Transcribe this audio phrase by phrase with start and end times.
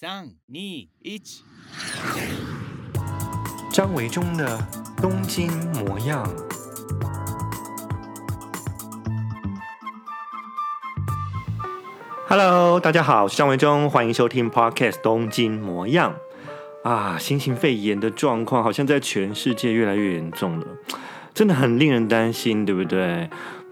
[0.00, 0.88] 三、二、一。
[3.72, 4.56] 张维中的
[4.98, 6.24] 东京模样。
[12.28, 16.14] Hello，大家好，我是张维中，欢迎收听 Podcast《东京模样》。
[16.88, 20.66] 啊，新型肺炎的状况好像在全世界越来越严重了，
[21.34, 23.28] 真的很令人担心，对不对？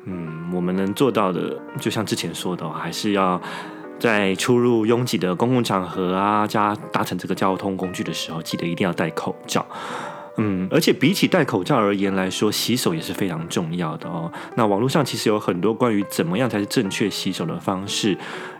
[0.06, 3.40] 嗯，我们能做到的，就像之前说的，还是要
[3.98, 9.64] 在出入拥挤的公共场合啊，加搭乘这个交通工具的时候，记得一定要戴口罩。
[10.38, 14.30] 嗯，而且比起戴口罩而言来说，洗手也是非常重要的哦。
[14.54, 18.14] 那网络上其实有很多关于怎么样才是正确洗手的方式，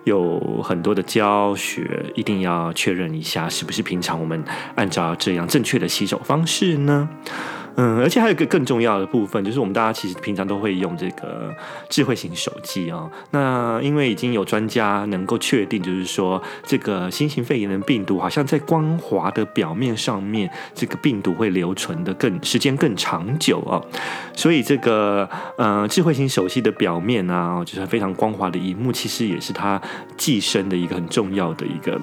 [0.05, 4.43] 有很多的教学，一定要确认一下是不是平常我们
[4.74, 7.07] 按照这样正确的洗手方式呢？
[7.77, 11.55] 嗯，而且还有一个更重要的部分，就是我们大家其实平常都会用这个
[11.91, 13.11] 智慧型手机啊、哦。
[13.33, 23.87] 那因为已经有专家能够确定，就是说这个新型肺炎的病毒好像在光滑的表面上面，这个病毒会留存的更时间更长久啊、哦。
[24.35, 29.80] 所以这个呃智慧型手机的表面啊，就是非常光滑的一幕，其实也是它
[30.16, 32.01] 寄生的一个很重要的一个。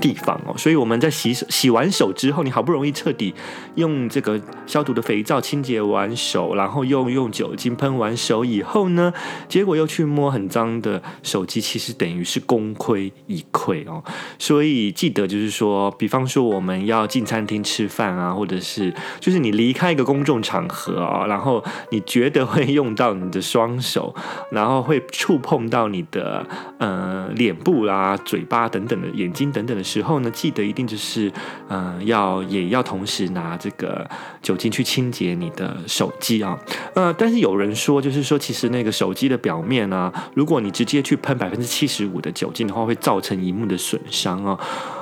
[0.00, 3.34] 地方哦，所以我们在洗手、洗完手之后，你好不容易彻底
[3.74, 9.12] 用这个消毒的肥皂清洁完手，然后又用酒精喷完手以后呢，
[9.48, 14.02] 结果又去摸很脏的手机，其实等于是功亏一篑哦。
[14.38, 24.14] 所以记得就是说，比方说我们要进餐厅吃饭啊，或者是就是你离开一个公众场合啊，然后你觉得会用到你的双手，
[24.52, 26.46] 然后会触碰到你的
[26.78, 29.84] 呃脸部啦、嘴巴等等的眼睛等等的。
[29.88, 31.32] 时候呢，记得一定就是，
[31.68, 34.08] 嗯、要也要同时拿这个
[34.42, 36.58] 酒精去清洁你的手机啊。
[36.94, 44.58] 呃，但是有人说，就是说，其实那个手机的表面呢、啊，如果你直接去喷百分之七十五的酒精的话，会造成萤幕的损伤啊。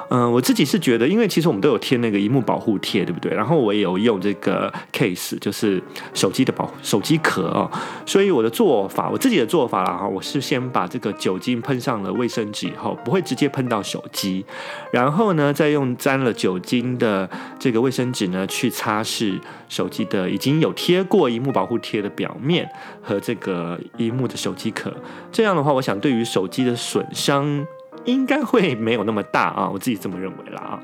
[0.09, 3.33] 嗯、我自己是觉得，因为其实我们都有贴那个萤幕保护贴，对不对？
[3.35, 5.83] 然后我也有用这个 case，就是
[6.15, 7.71] 手机的保护手机壳哦。
[8.05, 14.45] 所以我的做法，我自己的做法啦哈，我是先把这个酒精喷上了卫生纸以后，不会直接喷到手机，
[14.93, 17.29] 然后呢，再用沾了酒精的
[17.59, 22.69] 这个卫生纸呢，去擦拭手机的已经有贴过萤幕保护贴的表面
[23.03, 24.93] 和这个萤幕的手机壳。
[25.33, 27.67] 这样的话，我想对于手机的损伤。
[28.07, 30.81] 应该会没有那么大啊，我自己这么认为啦啊。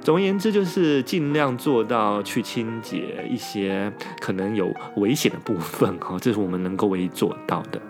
[0.00, 7.80] 总而言之，就是尽量做到去清洁一些可能有危险的部分哈，这是我们能够唯一做到的。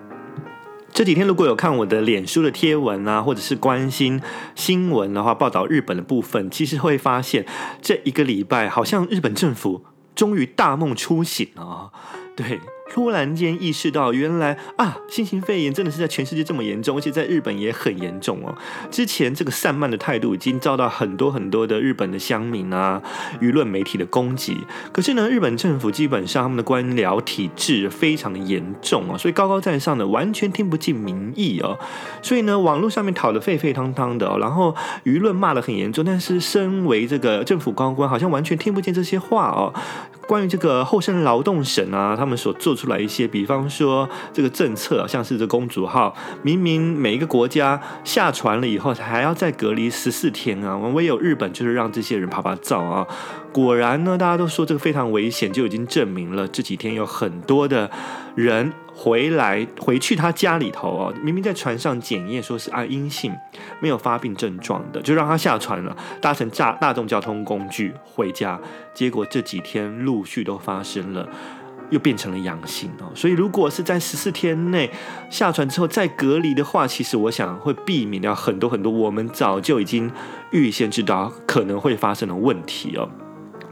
[0.91, 4.21] 这几天如果有看我的脸书的贴文啊，或者是关心
[4.53, 7.47] 新闻的话，报道日本的部分，其实会发现
[7.81, 9.83] 这一个礼拜好像日本政府
[10.13, 11.89] 终于大梦初醒了啊，
[12.35, 12.59] 对。
[12.93, 18.55] 突然间意识到，原来啊，新型肺炎真的是在全世界这么严重，而且在日本也很严重哦。
[18.91, 23.01] 之前这个散漫的态度已经遭到很多很多的日本的乡民啊、
[23.41, 24.59] 舆论媒体的攻击。
[24.91, 31.79] 可是呢，日本政府基本上他们的官僚体制非常的严重哦，所以高高在上的完全听不进民意哦。
[32.21, 39.73] 所以呢，网络上面讨得沸沸汤汤的哦，然后舆论骂得很严重，但是身为这个政府高官，好像完全听不见这些话哦。
[40.27, 53.07] 关于这个厚生劳动省啊，他们所做出出来一些，比方说这个政策，像是这公主号，明明每一个国家下船了以后，还要再隔离十四天啊，我们唯有日本就是让这些人趴趴走啊。
[53.53, 57.89] 果然呢，大家都说这个非常危险，就已经证明了这几天有很多的
[58.35, 58.73] 人。
[58.95, 63.33] 回来回去他家里头哦，明明在船上检验说是啊阴性，
[63.79, 68.59] 没有发病症状的，就让他下船了，搭乘大大众交通工具回家。
[68.93, 71.27] 结果这几天陆续都发生了，
[71.93, 73.11] 又变成了阳性哦。
[73.15, 74.89] 所以如果是在十四天内
[75.29, 80.11] 下船之后再隔离的话，其实我想会避免掉很多很多我们早就已经
[80.51, 83.09] 预先知道可能会发生的问题哦。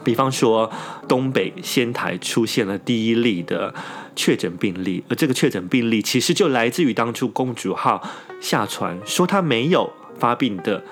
[0.04, 0.72] 比方说，
[1.08, 3.74] 东北仙台出现了第一例的
[4.16, 8.02] 确诊病例，而这个确诊病例其实就来自于当初公主号
[8.40, 10.84] 下船说他没有发病的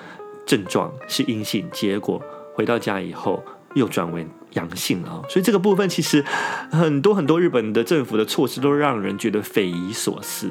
[0.45, 2.21] 症状是阴性，结果
[2.53, 3.43] 回到家以后
[3.73, 5.21] 又转为阳性啊。
[5.29, 6.23] 所以这个部分其实
[6.71, 10.49] 很多很多日本的政府的措施都让人觉得匪夷所思。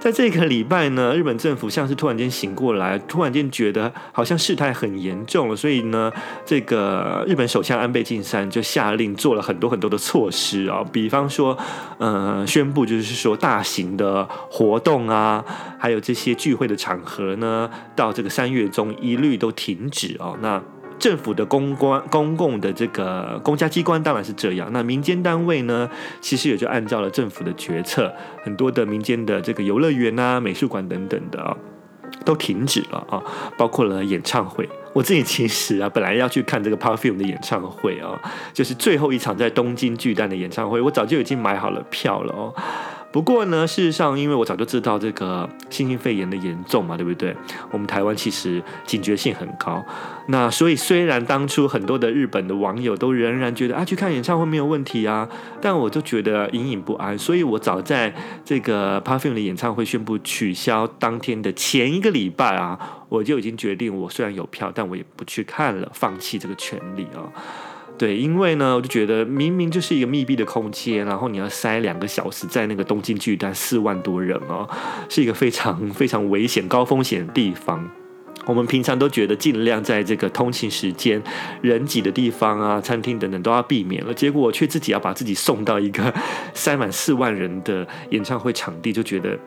[0.00, 6.12] 在这个礼拜呢，日本政府像是突然间醒过来，突然间觉得好像事态很严重了，所以呢，
[6.44, 11.56] 这个日本首相安倍晋三就下令做了很多很多的措施啊，比方说，
[11.98, 15.44] 呃，宣布就是说大型的活动啊，
[15.78, 20.60] 还有这些聚会的场合呢，到这个三月中一律都停止哦，那。
[21.02, 25.90] 政府的公关、公共的这个公家机关当然是这样，那民间单位呢，
[26.20, 28.14] 其实也就按照了政府的决策，
[28.44, 31.56] 很多的民间的这个游乐园啊、美术馆等等的啊、
[32.24, 33.20] 都停止了啊，
[33.58, 34.68] 包括了演唱会。
[34.92, 38.16] 我自己其实啊，本来要去看这个 Perfume 的演唱会啊，
[38.52, 42.54] 就是最后一场在东京巨蛋的演唱会，我早就已经买好了票了哦。
[43.12, 47.36] 不过呢，事实上，因为我早就知道这个新型肺炎的严重嘛，对不对？
[47.70, 49.84] 我们台湾其实警觉性很高，
[50.28, 55.28] 那所以虽然当初很多的日本的网友都仍然觉得啊，去看演唱会没有问题啊，
[55.60, 58.14] 但我就觉得隐隐不安，所以我早在
[58.44, 67.28] 这个 Perfume 的演唱会宣布取消当天的前一个礼拜啊，我就已经决定，我虽然有票，但我也不去看了，放弃这个权利啊。
[68.02, 74.68] 对，因为呢，我就觉得明明就是一个密闭的空间，然后你要塞两个小时在那个东京巨蛋四万多人哦，
[75.08, 77.88] 是一个非常非常危险、高风险的地方。
[78.44, 81.22] 我们平常都觉得尽量在这个通勤时间
[81.60, 86.12] 人挤的地方啊、餐厅等等都要避免了，结果却自己要把自己送到一个
[86.54, 89.38] 塞满四万人的演唱会场地，就觉得。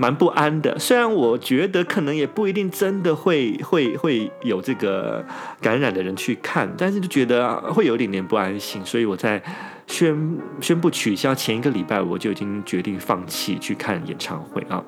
[0.00, 5.22] 蛮不安的，虽然我觉得可能也不一定真的会会会有这个
[5.60, 9.42] 感染的人去看，但是就觉得会有点点不安心，所以我在
[9.86, 14.82] 宣宣布取消前一个礼拜，我就已经决定放弃去看演唱会啊。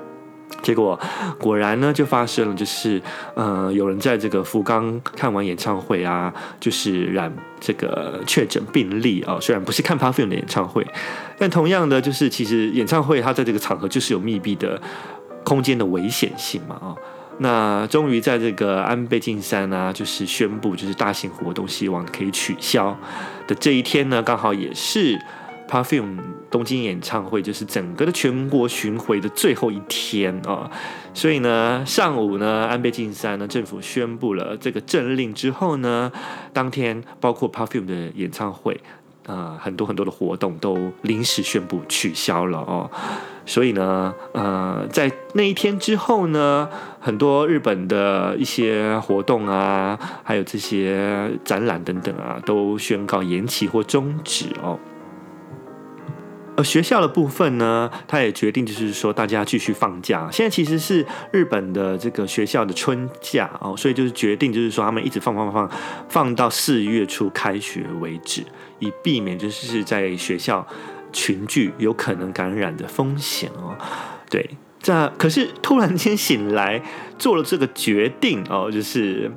[0.62, 0.98] 结果
[1.38, 3.00] 果然呢，就发生了，就是
[3.34, 9.38] 呃，有人在这个福冈看完演唱会啊，就是染这个确诊病例啊。
[9.40, 10.86] 虽然不是看 p e r f u m 的演唱会，
[11.42, 14.80] 但同样的，就是其实演唱会它在这个场合就是有密闭的
[15.42, 16.94] 空间的危险性嘛啊。
[17.38, 22.96] 那终于在这个安倍晋三啊，就是宣布就是大型活动希望可以取消
[23.48, 25.18] 的这一天呢，刚好也是。
[25.68, 26.18] Perfume
[26.50, 30.70] 东京演唱会就是整个的全国巡回的最后一天啊，
[31.14, 36.12] 所以呢，上午呢，安倍晋三呢，政府宣布了这个政令之后呢，
[36.52, 38.78] 当天包括 Perfume 的演唱会
[39.26, 42.90] 啊，很多很多的活动都临时宣布取消了哦，
[43.46, 46.68] 所以呢，呃，在那一天之后呢，
[47.00, 54.78] 很多日本的一些活动啊，还有这些展览等等啊，都宣告延期或终止哦。
[56.56, 60.28] 而学校的部分呢，他也决定就是说大家继续放假。
[60.30, 65.70] 现在其实是日本的这个学校的春假哦，所以就是决定就是说他们一直放放放
[66.08, 68.44] 放到四月初开学为止，
[68.80, 70.66] 以避免就是在学校
[71.12, 73.74] 群聚有可能感染的风险哦。
[74.28, 74.50] 对，
[74.80, 76.82] 这可是突然间醒来
[77.18, 79.32] 做了这个决定哦，就是。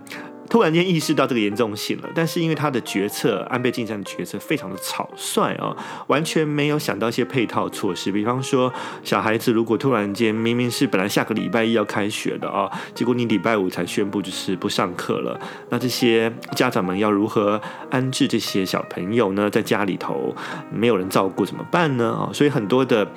[0.49, 5.75] 突然间意识到这个严重性了，但是因为他的决策，安倍晋三的决策非常的草率啊，
[6.07, 8.11] 完全没有想到一些配套措施。
[8.11, 8.71] 比方说，
[9.03, 15.39] 小孩子如果突然间明明是本来下个礼拜一要开学的啊，结果你礼拜五才宣布就是不上课了，
[15.69, 17.59] 那这些家长们要如何
[17.89, 19.49] 安置这些小朋友呢？
[19.49, 20.35] 在家里头
[20.71, 22.11] 没有人照顾怎么办呢？
[22.11, 23.07] 啊，所以很多的。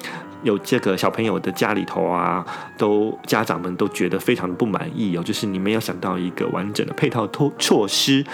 [0.42, 2.44] 有这个小朋友的家里头啊，
[2.76, 8.24] 都家长们都觉得非常的不满意哦，就是你没有想到一个完整的配套措措施，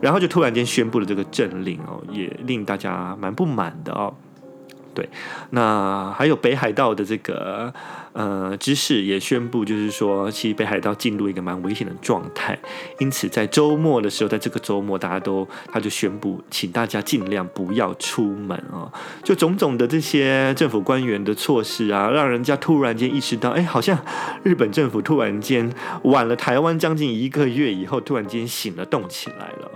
[0.00, 4.14] 然后就突然间宣布了这个政令哦，也令大家蛮不满的哦。
[4.94, 5.08] 对，
[5.50, 7.74] 那还有北海道的这个
[8.12, 12.56] 呃知事也宣布，就是说，其实北海道进入一个蛮危险的状态，
[12.98, 18.86] 因此在周末的时候，在这个周末，大家都他就宣布，请大家尽量不要出门啊、
[19.22, 23.98] 就种种的这些政府官员的措施啊，让人家突然间意识到，哎，好像
[24.44, 25.72] 日本政府突然间
[26.04, 29.70] 晚了台湾将近一个月以后，突然间醒了，动起来了。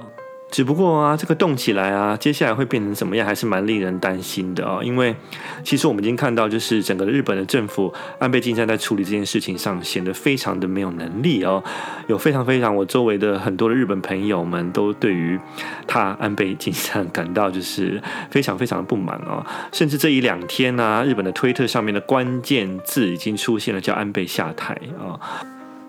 [0.51, 4.81] 只不过啊，这个动起来啊，接下来会变成什么样，还是蛮令人担心的哦。
[4.83, 5.15] 因为
[5.63, 11.63] 其实我们已经看到，就是整个日本的政府安倍晋三在处理这件事情上显得非常的没有能力哦。
[12.07, 15.39] 有非常非常，我周围的很多的日本朋友们都对于
[15.87, 19.45] 他安倍晋三感到就是非常非常的不满哦。
[19.71, 25.21] 甚至这一两天呢，日本的推特上面的关键字已经出现了，叫安倍下台啊。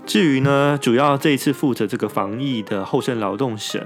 [0.10, 3.80] 至于呢，主要这一次负责这个防疫的后生劳动省。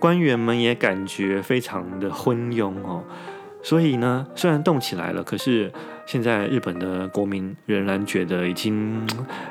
[0.00, 3.04] 官员们也感觉非常的昏庸哦，
[3.62, 5.70] 所以呢，虽然动起来了，可是
[6.06, 9.06] 现在日本的国民仍然觉得已经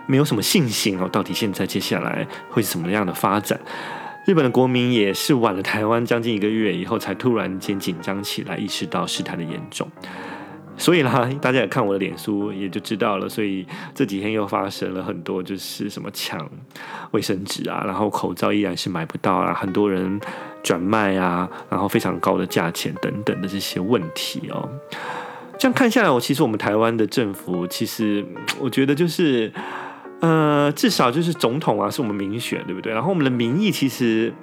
[0.07, 1.07] 没有什么信心哦。
[1.07, 3.57] 到底现在接下来会是什么样的发展？
[4.25, 9.87] 日本的国民也是晚了台湾将近一个月以后，才突然间紧张起来，意识到事态的严重。
[10.79, 13.29] 所以啦， 大家也看我的脸书，也就知道了。
[13.29, 16.49] 所以这几天又发生了很多，就是什么抢
[17.11, 20.19] 卫生纸啊，然后口罩依然是买不到啊，很多人
[20.63, 24.67] 转卖啊，然后非常高的价钱等等的这些问题哦。
[25.59, 28.25] 这样看下来，我其实我们台湾的政府，其实
[28.59, 29.51] 我觉得就是，
[30.21, 32.93] 呃，至少就是总统啊，是我们民选，对不对？
[32.93, 34.33] 然后我们的民意其实。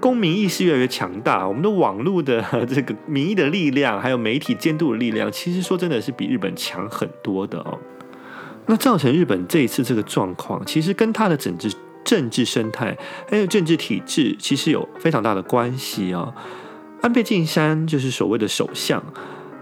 [0.00, 7.78] 公民意识越来越强大，我们的网络的 这个民意的力量，还有媒体监督的力量，其实说真的是比日本强很多的哦。
[8.66, 11.72] 那造成日本这一次这个状况，其实跟他的整治
[12.04, 12.96] 政治生态
[13.28, 16.32] 还有政治体制，其实有非常大的关系哦。
[17.00, 19.02] 安倍晋三就是所谓的首相。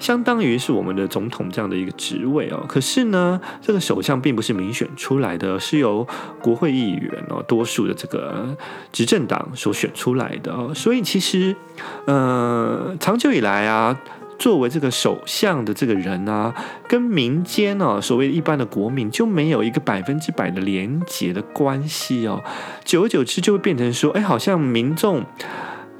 [0.05, 6.07] 相当于是我们的总统这样的一个职位哦，可是呢，这个首相并不是民选出来的，是由
[6.43, 8.55] 国会议员哦，多数的这个
[8.93, 11.57] 执政党所选出来的哦，所以其实，
[12.05, 13.99] 呃，长久以来啊，
[14.39, 16.55] 作为这个首相的这个人啊，
[16.87, 22.45] 跟民间哦，所谓一般的国民就没有一个百分之百的连结的关系哦，
[22.85, 25.25] 久而久之就会变成说，哎，好像民众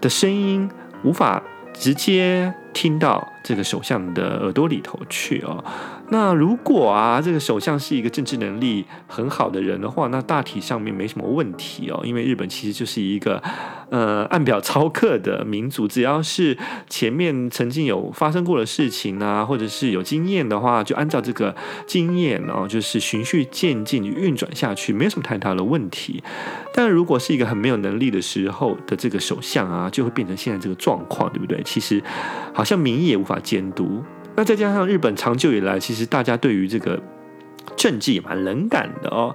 [0.03, 0.69] 的声音
[1.05, 1.43] 无法
[1.75, 2.55] 直接。
[2.75, 5.65] 听到这个首相的耳朵里头去哦，
[6.11, 13.41] 那如果啊，这个首相是一个政治能力很好的人的话，那大体上面没什么问题哦，因为日本其实就是一个
[13.91, 16.59] 呃按表操课的民族，只要是
[16.91, 21.55] 前面曾经有发生过的事情啊，或者是有经验的话，就按照这个
[21.87, 26.23] 经验哦，就是循序渐进运转下去，没有什么太大的问题。
[26.75, 31.63] 但如果是一个很没有能力的时候的这个首相啊，就会变成现在这个状况，对不对？
[31.65, 32.03] 其实
[32.53, 32.65] 好。
[32.65, 34.03] 好像民意也无法监督，
[34.37, 37.01] 那再加上日本长久以来，其实大家对于这个
[37.77, 39.35] 政治也蛮冷感的哦，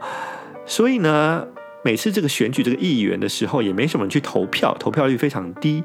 [0.66, 1.48] 所以呢，
[1.84, 5.84] 每次这个选举这个议员的时候，也没什么人去投票，投票率非常低，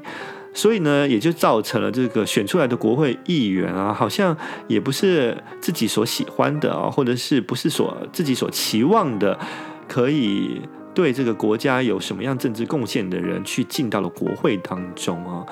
[0.53, 4.35] 所以呢，也就造成了这个选出来的国会议员啊，好像
[4.67, 9.39] 也不是自己所喜欢的啊，或者是不是所自己所期望的，
[9.87, 10.61] 可以
[10.93, 15.45] 对这个国家有什么样政治贡献的人去进到了国会当中啊。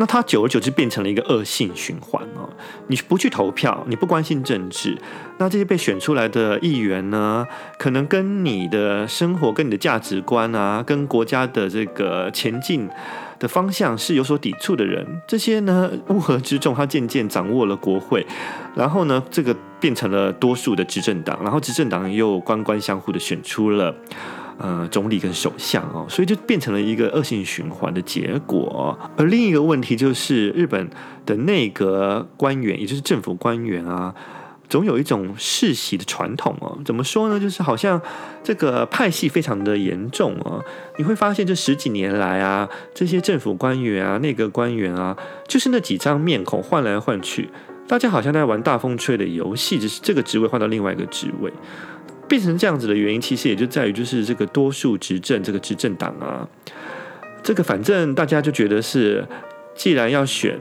[0.00, 2.48] 那他久而久之变成了一个恶性循环哦。
[2.86, 4.96] 你不去投票，你不关心政治，
[5.38, 7.44] 那这些被选出来的议员呢，
[7.78, 12.88] 可能跟你的生活、跟你的价值观啊，跟国家的这个前进
[13.40, 18.24] 的方向是有所抵触的人，这些呢，乌合之众，他渐渐掌握了国会，
[18.76, 23.94] 然后呢，这个变成了多数的执政党，然后执政党又官官相护的选出了。
[24.58, 28.98] 呃，总理跟首相哦，所以就变成了一个恶性循环的结果。
[29.16, 30.90] 而另一个问题就是，日本
[31.24, 34.12] 的内阁官员，也就是政府官员啊，
[34.68, 36.76] 总有一种世袭的传统哦。
[36.84, 37.38] 怎么说呢？
[37.38, 38.02] 就是好像
[38.42, 40.64] 这个派系非常的严重哦。
[40.96, 47.48] 你会发现，这十几年来啊，这些政府官员啊、内阁官员啊，就是那几张面孔换来换去，
[47.86, 51.52] 大家好像在玩大风吹的游戏，只是这个职位换到另外一个职位。
[52.28, 56.46] 变成这样子的原因，其实也就在于，就是这个多数执政这个执政党啊，
[57.42, 59.26] 这个反正大家就觉得是，
[59.74, 60.58] 既然要选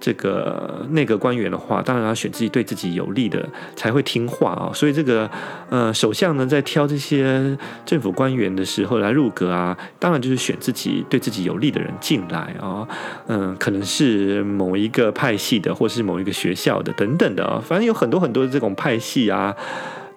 [0.00, 3.46] 这个内阁官员的话，当然要选自己对自己有利的
[3.76, 4.72] 才会听话啊。
[4.72, 5.30] 所以这个
[5.68, 12.88] 呃首相呢，在挑这些政府官员的时候来入阁啊，当然就是选自己对自己有利的人进来啊。
[13.26, 19.54] 嗯，可能是某一个派系的，或是某一个学校的等等的啊，反正有很多很多的这种派系啊。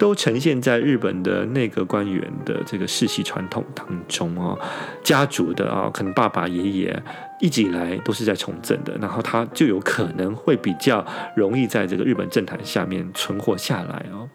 [0.04, 4.60] 都呈现在日本的内阁官员的这个世袭传统当中哦，
[5.02, 7.04] 家族的啊，可能爸爸爷爷
[7.40, 11.06] 一直以来都是在从政的，然后他就有可能会比较
[11.38, 14.28] 容易在这个日本政坛下面存活下来哦。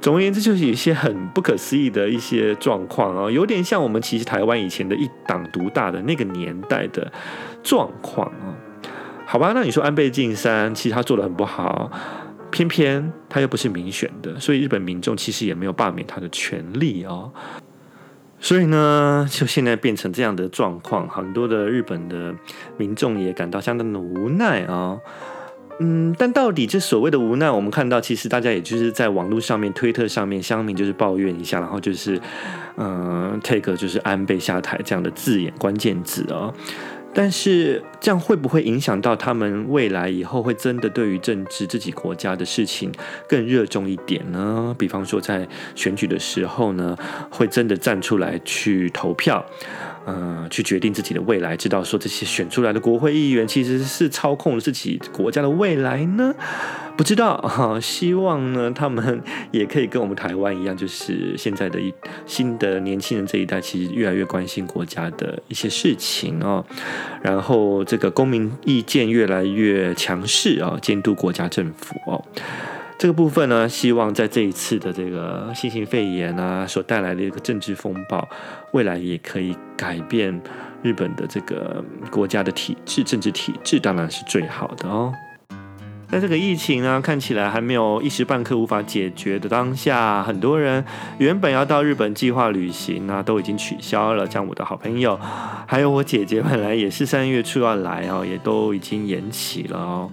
[0.00, 7.12] 总而言之，就是有一些很不可思议的一些状况哦，有点像我们其实台湾以前的一党独大的那个年代的
[7.62, 8.54] 状况哦。
[9.26, 11.92] 好吧，那你说安倍晋三其实他做得很不好。
[12.50, 17.30] 偏偏他又不是民选的，所以日本民众其实也没有罢免他的权利哦。
[18.38, 22.34] 所以呢，就现在变成这样的状况，很多的日本的
[22.76, 24.98] 民众也感到相当的无奈啊、
[25.80, 32.20] 嗯，但到底这所谓的无奈，我们看到其实大家也就是在网络上面、推特上面，乡民就是抱怨一下，然后就是
[32.76, 36.52] 嗯、take 就是安倍下台这样的字眼关键字哦。
[37.18, 42.92] 但是这样会不会影响到他们未来以后会真的对于政治自己国家的事情
[43.26, 44.76] 更热衷一点呢？
[44.78, 46.94] 比方说在选举的时候呢，
[47.30, 49.42] 会真的站出来去投票，
[50.06, 56.32] 呃，去决定自己的未来，知道说这些选出来的国会议员其实是操控自己国家的未来呢？
[56.96, 59.20] 不知道哈，希望呢，他们
[59.50, 61.92] 也可以跟我们台湾一样，就是现在的一
[62.24, 66.64] 新的年轻人这一代，其实越来越关心国家的一些事情哦。
[67.20, 72.24] 然后这个公民意见越来越强势啊，监督国家政府哦。
[72.98, 78.26] 这个部分呢，希望在这一次的这个新型肺炎啊所带来的一个政治风暴，
[78.72, 80.40] 未来也可以改变
[80.82, 85.12] 日本的这个国家的体制、政治体制，当然是最好的哦。
[86.08, 90.82] 在这个疫情呢，看起来还没有一时半刻无法解决的当下，很多人
[91.18, 94.24] 原本要到日本计划旅行呢，都已经取消了。
[94.30, 95.18] 像我的好朋友，
[95.66, 100.10] 还有我姐姐，本来也是三月初要来哦，也都已经延期了哦。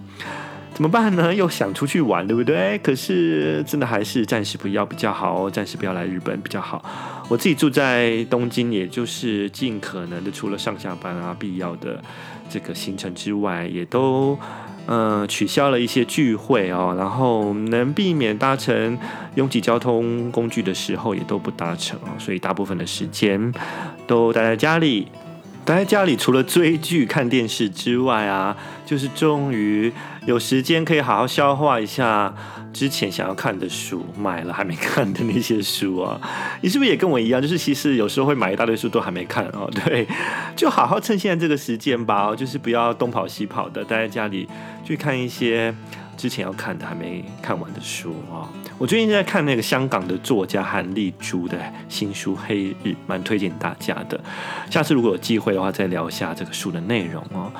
[0.74, 1.32] 怎么办呢？
[1.32, 2.76] 又想出去玩，对不对？
[2.78, 6.84] 可是真的还是暂时不要比较好，暂时不要来日本比较好。
[7.28, 12.02] 我自己住在东京，也就是尽可能的，除了上下班啊必要的
[12.50, 14.36] 这个行程之外，也都
[14.86, 18.98] 呃取消了一些聚会哦，然后能避免搭乘
[19.36, 22.08] 拥挤交通工具的时候，也都不搭乘哦。
[22.18, 23.54] 所以大部分的时间
[24.08, 25.06] 都待在家里。
[25.64, 28.54] 待在家里，除了追剧、看电视之外啊，
[28.84, 29.90] 就是终于
[30.26, 32.34] 有时间可以好好消化一下
[32.70, 36.20] 之前想要看的书，买了还没看的那些书啊。
[36.60, 37.40] 你是不是也跟我一样？
[37.40, 39.70] 就是其实有时候会买一大堆书都还没看哦。
[39.86, 40.06] 对，
[40.54, 44.46] 就好好趁现在这个时间吧，就是不要东跑西跑的，待在家里
[44.84, 45.74] 去看一些
[46.16, 48.48] 之前要看的还没看完的书啊。
[48.78, 54.18] 我最近在看那个香港的作家韩丽珠的新书《黑日》，蛮推荐大家的。
[54.70, 57.52] 下次如果有机会的话，再聊一下这个书的内容哦。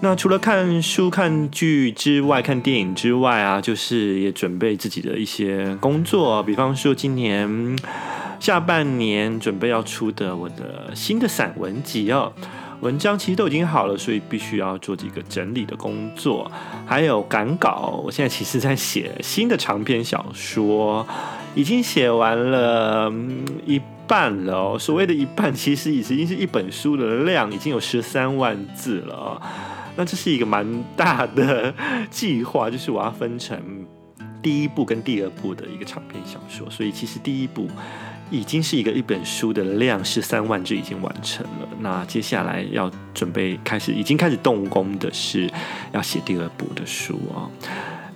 [0.00, 7.78] 那除了看书、看剧之外，看电影之外啊，就是也准备自己的一些工作，比方说今年
[8.38, 12.32] 下半年准备要出的我的新的散文集哦。
[12.80, 16.50] 文章其实都已经好了，所以必须要做几个整理的工作，
[16.86, 18.00] 还有赶稿。
[18.04, 21.06] 我现在其实在写新的长篇小说，
[21.54, 23.12] 已经写完了
[23.64, 24.78] 一半了。
[24.78, 29.40] 所谓的一半，其实已经是一本书的量，已经有十三万字了。
[29.96, 31.72] 那这是一个蛮大的
[32.10, 33.58] 计划，就是我要分成
[34.42, 37.68] 第一部跟第二部的一个长篇小说，所以其实第一部。
[38.30, 41.68] 已经是一个一本书的量，是三万字已经完成了。
[41.80, 45.48] 那接下来要准备开始，已经开始动工的是
[45.92, 47.46] 要写第二部的书啊。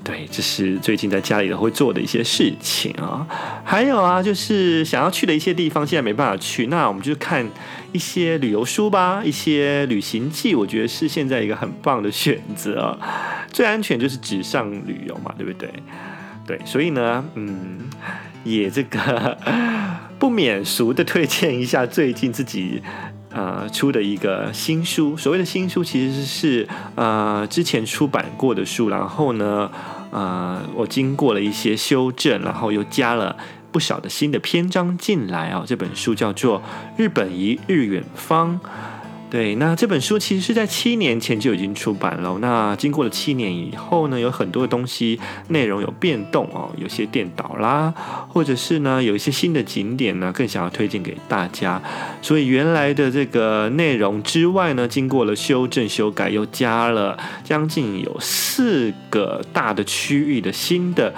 [0.02, 3.26] 对，这是最近在家里会做的一些事情啊。
[3.62, 7.46] 还有啊，就是想要去的一些地方，现在没办法去，那我们就看
[7.92, 12.98] 一些旅游书吧，一些旅行记，我觉得是现在一个很棒的选择。
[13.52, 15.70] 最安全就是纸上旅游嘛，对不对？
[16.46, 17.78] 对，所以呢，嗯。
[18.44, 19.36] 也这个
[20.18, 22.82] 不免俗的推荐一下最近自己
[23.32, 25.16] 呃出的一个新书。
[25.16, 29.70] 所谓的新书，其实是呃之前出版过的书，然后呢
[30.10, 33.36] 呃我经过了一些修正，然后又加了
[33.72, 35.64] 不少的新的篇章进来啊。
[35.66, 36.58] 这本书叫做
[36.96, 38.58] 《日本一日远方》。
[39.30, 42.36] 对，那这本书其实是在七年前就已经出版了。
[42.40, 47.94] 那经过了七年以后呢，有很多的东西内容有变动哦，有些垫倒啦，
[48.28, 51.80] 或者是呢有一些新的景点呢，更想要推荐给大家。
[52.20, 61.14] 所以原来的这个内容之外呢，经过了修正修改，又加了将近有四个大的区域的新的。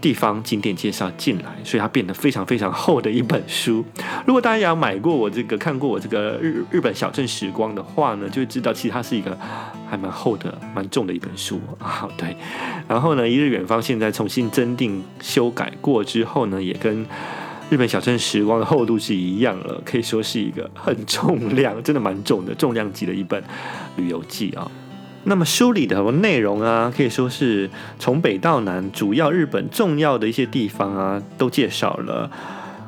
[0.00, 3.84] 地方景点介绍进来，所以它变得非常非常厚的一本书。
[4.26, 9.36] 如果大家有买过我这个、看过我这个日日本小镇时光的话呢，就会知道其实它是一个
[9.88, 12.08] 还蛮厚的、蛮重的一本书 啊。
[12.16, 12.36] 对，
[12.88, 17.06] 然后呢，一日远方现在重新增订、修改过之后呢，也跟
[17.68, 23.42] 日本小镇时光的厚度是一样了，可以说是一个很重量，真的蛮重的重量级的一本
[23.96, 24.70] 旅游记啊。
[25.24, 32.30] 那么书里的内容啊，可以说是从北到南，主要日本重要的一些地方啊，都介绍了。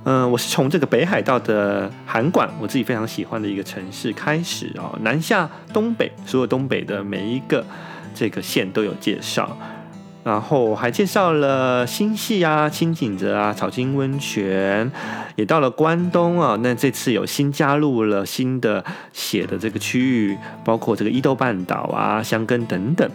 [0.05, 7.65] 嗯、我是从这个北海道的函馆，我自己非常喜欢的一个城市开始啊，南下东北，所有东北的每一个
[8.15, 9.57] 这个县都有介绍。
[10.25, 14.91] 然后还介绍了新潟啊、青井泽啊、草津温泉，
[15.35, 16.57] 也到了关东啊。
[16.63, 23.11] 那这次有新加入了新的写的这个区域，包括这个伊豆半岛啊、箱根等等。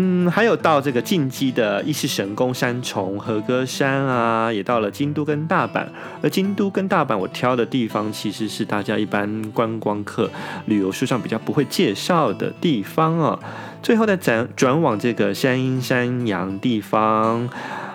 [0.00, 5.84] 嗯，还有到这个近畿的伊势神宫、山重、和歌山啊，也到了京都跟大阪。
[6.22, 10.30] 而京都跟大阪，我挑的地方其实是大家一般观光客
[10.66, 13.38] 旅游书上比较不会介绍的地方啊。
[13.82, 17.48] 最后再转转往这个山阴山阳地方，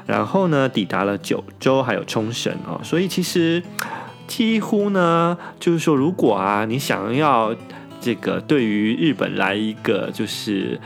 [0.06, 2.80] 然后呢，抵达了九州还有冲绳哦。
[2.84, 3.62] 所以其实
[4.28, 7.56] 几乎呢，就是说，如果啊，你想要
[8.02, 10.80] 这个对于日本来一个就是。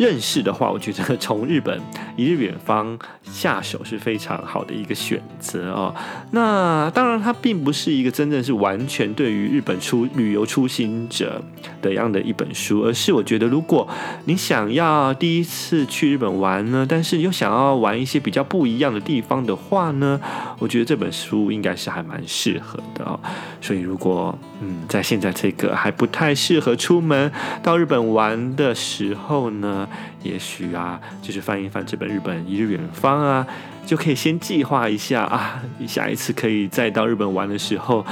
[0.00, 1.78] 认识的话，我觉得从日本
[2.16, 5.94] 一日远方下手是非常好的一个选择哦。
[6.30, 11.42] 那当然，它并不是一个真正是完全对于日本出旅游初心者
[11.82, 13.86] 的样的一本书，而是我觉得，如果
[14.24, 20.18] 你想要第一次去日本玩呢，但是又想要玩一些比较不一样的地方的话呢，
[20.58, 23.20] 我觉得这本书应该是还蛮适合的哦。
[23.60, 27.30] 所以，如果嗯，在现在这个还不太适合出门
[27.62, 29.88] 到日本玩的时候呢，
[30.22, 33.46] 也许啊，就是翻一翻这本《日本一日远方》啊，
[33.86, 38.04] 就可以先计划一下啊，下一次可以再到日本玩的时候，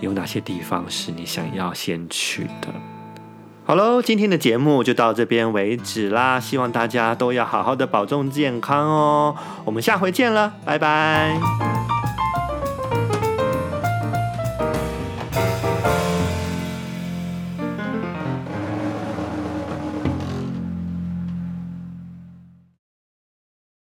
[0.00, 2.68] 有哪些地方是你想要先去的？
[3.66, 9.34] 好喽，今天的节目就到这边为止啦，希望大家都要好好的保重健康哦。
[9.64, 11.83] 我们下回见了，拜拜。